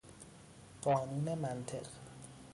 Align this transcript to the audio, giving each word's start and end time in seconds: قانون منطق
قانون 0.81 1.37
منطق 1.39 1.87